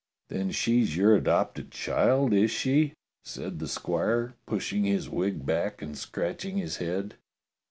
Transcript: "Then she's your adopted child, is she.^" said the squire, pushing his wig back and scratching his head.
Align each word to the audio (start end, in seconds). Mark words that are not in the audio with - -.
"Then 0.29 0.49
she's 0.49 0.97
your 0.97 1.15
adopted 1.15 1.69
child, 1.69 2.33
is 2.33 2.49
she.^" 2.49 2.93
said 3.23 3.59
the 3.59 3.67
squire, 3.67 4.33
pushing 4.47 4.83
his 4.83 5.07
wig 5.07 5.45
back 5.45 5.79
and 5.79 5.95
scratching 5.95 6.57
his 6.57 6.77
head. 6.77 7.17